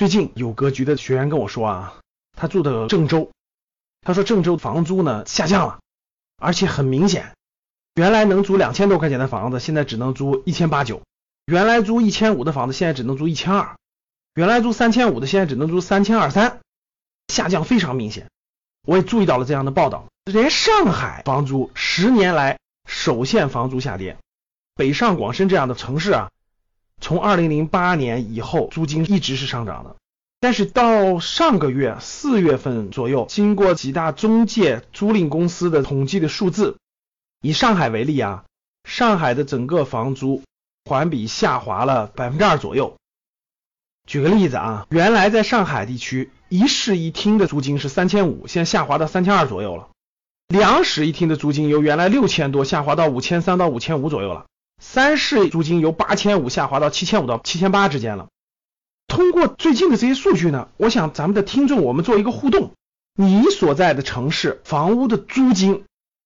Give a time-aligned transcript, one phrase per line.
[0.00, 1.98] 最近有格局的学员跟我说啊，
[2.34, 3.32] 他住的郑州，
[4.00, 5.80] 他说郑州房租呢下降了，
[6.38, 7.36] 而且很明显，
[7.96, 11.02] 原来能租两千多块钱的房子，现在只能租一千八九；
[11.44, 13.76] 原来租一千五的房子，现在只能租一千二；
[14.34, 16.60] 原来租三千五的，现在只能租三千二三，
[17.28, 18.30] 下降非常明显。
[18.86, 24.16] 我也注意到了这样的报道，连上海房租十年来首现房租下跌，
[24.76, 26.30] 北上广深这样的城市啊。
[27.00, 29.96] 从二零零八年以后，租金一直是上涨的，
[30.38, 36.76] 但是到上个月四月份左右，经过几大中介租赁公司的统计的数字，
[37.40, 38.44] 以上海为例啊，
[38.84, 40.42] 上海的整个房租
[40.84, 42.96] 环比下滑了百分之二左右。
[44.06, 49.88] 举个例子啊，原来在上海地区一室一厅的租金是三千五，现在下滑到三千二左右了；
[50.48, 54.46] 两室一厅的租金由原来六千多下滑到五千三到五千五左右了。
[54.80, 58.28] 三室租金由八千五下滑到七千五到七千八之间了。
[59.06, 62.72] 通过最近的这些数据呢，我想咱们的听众我们做一个互动：
[63.14, 65.84] 你所在的城市房屋的租金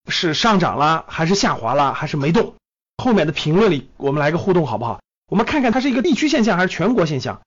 [0.08, 2.54] 是上涨了还是下滑了还是没动？
[2.96, 5.00] 后面的评论里我们来个互动好不好？
[5.28, 7.42] 我们看看它是一个地区现象还是全国现象，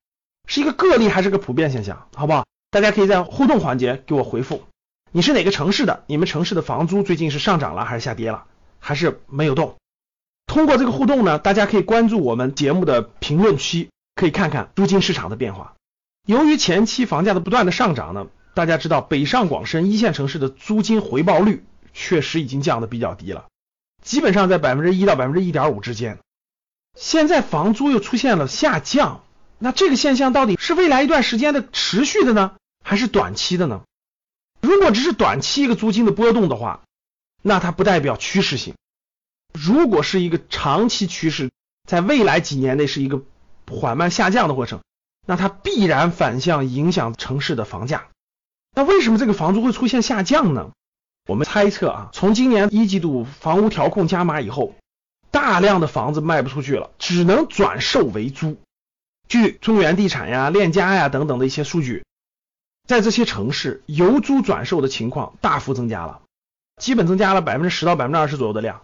[0.45, 2.45] 是一个个例还是个普遍现象，好不好？
[2.69, 4.63] 大家可以在互动环节给我回复。
[5.11, 6.03] 你是哪个城市的？
[6.07, 8.43] 你们城市的房租最近是上涨了还是下跌了？
[8.79, 9.75] 还是没有动？
[10.47, 15.75] 通过这个互动呢，大家可以关注我们节目的评论区，可以看看租金市场的变化。
[16.25, 23.45] 由于前期房价的不断的上涨呢，大家知道北上广深一线城市的租金回报率确实已经降的比较低了，
[24.01, 26.17] 基本上在百分之一到百分之一点五之间。
[26.95, 29.23] 现在房租又出现了下降，
[29.59, 33.83] 那这个现象到底是未来一段时间的持续的呢，还是短期的呢？
[34.61, 36.81] 如果只是短期一个租金的波动的话，
[37.43, 38.73] 那它不代表趋势性。
[39.53, 41.51] 如果是一个长期趋势，
[41.87, 43.23] 在未来几年内是一个
[43.69, 44.81] 缓慢下降的过程，
[45.25, 48.07] 那它必然反向影响城市的房价。
[48.75, 50.71] 那为什么这个房租会出现下降呢？
[51.27, 54.75] 我们猜测啊，从今年一季度房屋调控加码以后，
[55.31, 58.57] 大量的房子卖不出去了，只能转售为租。
[59.27, 62.05] 据中原地产呀、链家呀等等的一些数据，
[62.87, 66.21] 在这些城市由租转售的情况大幅增加了，
[66.81, 68.83] 基本增加了百分之十到百分之二十左右的量。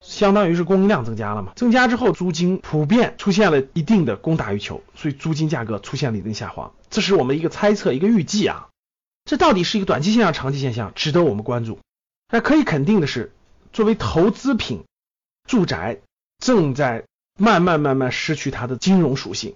[0.00, 1.52] 相当于是供应量增加了嘛？
[1.56, 6.72] 增加之后，租金普遍出现了一定的供大于求，所以租金价格出现了一定下滑。
[6.88, 8.68] 这是我们一个猜测，一个预计啊。
[9.24, 11.78] 这到底是一个短期现象、长期现象，值得我们关注。
[12.32, 13.32] 那可以肯定的是，
[13.72, 14.84] 作为投资品，
[15.46, 15.98] 住宅
[16.38, 17.04] 正在
[17.36, 19.54] 慢慢慢慢失去它的金融属性。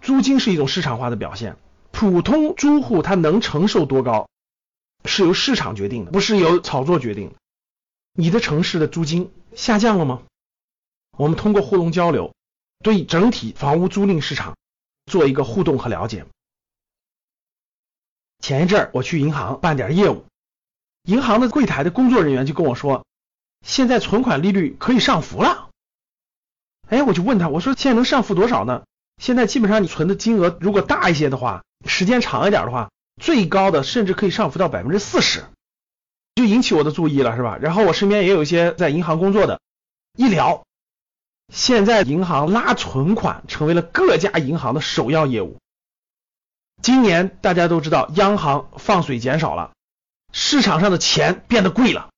[0.00, 1.56] 租金是一种市场化的表现，
[1.90, 4.28] 普通租户他能承受多高，
[5.04, 7.34] 是由市场决定的，不是由炒作决定的。
[8.14, 10.22] 你的城市的租金下降了吗？
[11.16, 12.34] 我们通过互动交流，
[12.82, 14.56] 对整体房屋租赁市场
[15.06, 16.24] 做一个互动和了解。
[18.38, 20.24] 前一阵儿我去银行办点业务，
[21.04, 23.04] 银行的柜台的工作人员就跟我说，
[23.64, 25.70] 现在存款利率可以上浮了。
[26.88, 28.84] 哎，我就问他，我说现在能上浮多少呢？
[29.18, 35.44] 现在基本上你存的金额如果大一些的话，时间长一点的话，最高的甚至可以上浮到百分之四十。
[36.34, 37.58] 就引起我的注意了，是吧？
[37.60, 39.60] 然后我身边也有一些在银行工作的，
[40.16, 40.64] 一聊，
[41.52, 45.58] 现在银行拉存款成为了各家银行的首要业务。
[46.80, 49.72] 今年大家都知道，央行放水减少了，
[50.32, 52.10] 市场上的钱变得贵了，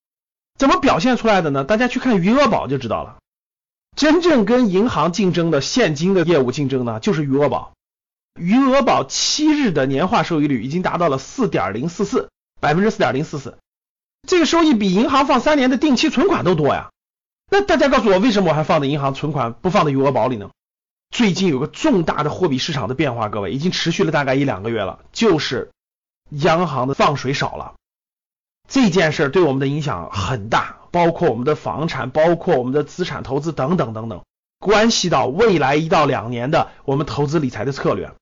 [0.57, 1.65] 怎么表现出来的呢？
[1.65, 3.19] 大家去看余额宝就知道了。
[3.97, 7.73] 真正跟银行竞争的现金的业务竞争呢，就是余额宝。
[8.41, 13.59] 余额宝七日的年化收益率已经达到了四点零四四，百分之四点零四四。
[14.27, 16.91] 这个收益比银行放三年的定期存款都多呀！
[17.51, 20.51] 那大家告诉我，为什么我还放在银行存款，不放在余额宝里呢？
[21.11, 25.71] 最近有个重大的货币市场的变化，各位已经持续了大概一两个月了，就是
[26.31, 27.75] 央行的放水少了。
[28.69, 34.25] 这件事对我们的影响很大，包括我们的房产，包括我们的资产投资等等等等，
[34.59, 38.13] 关系到未来一到两年的我们投资理财的策略。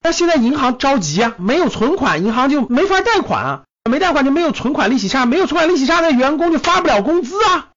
[0.00, 3.65] 那现在银行着急啊，没有存款，银行就没法贷款啊。
[3.88, 7.68] 没贷款就没有存款利息差，没有存款利息差，那员工就发不了工资啊。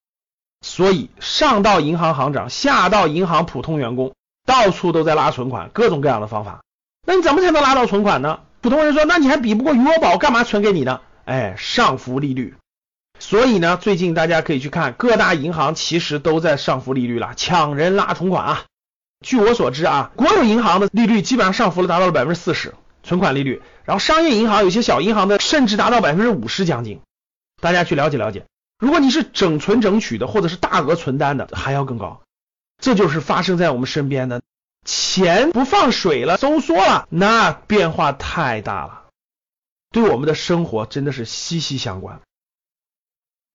[0.62, 4.14] 所以上到银行行长，下到银行普通员工，
[4.46, 6.62] 到处都在拉存款，各种各样的方法。
[7.08, 8.40] 那你怎么才能拉到存款呢？
[8.62, 11.00] 普通人说，那你还比不过余额宝，干嘛存给你呢？
[11.26, 12.56] 哎，上浮利率。
[13.20, 18.64] 所以呢，最近大家可以去看各大银行，其实都在上浮利率了，抢人拉存款啊。
[19.26, 22.74] 据我所知啊，国有银行的利率基本上上浮了，达到了百分之四十。
[23.10, 27.02] 存款利率，然后商业银行有些小银行的甚至达到百分之五十将近，
[27.60, 28.46] 大家去了解了解。
[28.78, 32.22] 如果你是整存整取的，或者是大额存单的，还要更高。
[32.78, 34.44] 这就是发生在我们身边的
[34.86, 39.08] 钱不放水了，收缩了，那变化太大了，
[39.90, 42.22] 对我们的生活真的是息息相关。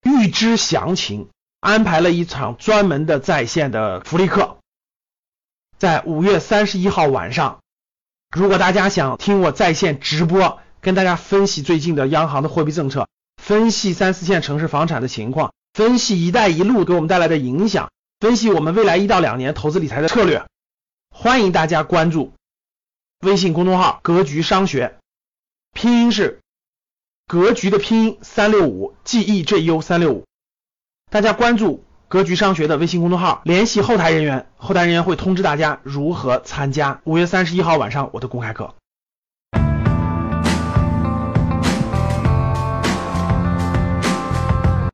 [0.03, 1.29] 预知详情，
[1.61, 4.57] 安排了一场专门的在线的福利课，
[5.77, 7.61] 在五月三十一号晚上。
[8.35, 13.07] 如果大家想听我在线直播，跟大家分析最近的央行的货币政策，
[13.41, 20.45] 分析三四线城市房产的情况，分析“一带一路”给我们带来的影响，分析我们未来一到两年投资理财的策略，
[21.09, 22.33] 欢迎大家关注
[23.21, 24.97] 微信公众号“格局商学”，
[25.73, 26.41] 拼音是。
[27.27, 30.25] 格局的拼音三六五 G E J U 三六五，
[31.09, 38.73] 大家关注格局商学的微信公众号，联系后台人员，后台人员会通知大家如何参加五月三十一号晚上我的公开课。